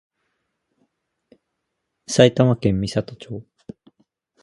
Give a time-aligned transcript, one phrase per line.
[2.07, 3.43] 埼玉県美里町